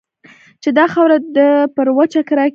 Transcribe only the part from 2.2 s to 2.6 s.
کې راګېره